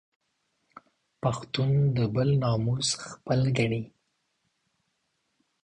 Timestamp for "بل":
2.15-2.29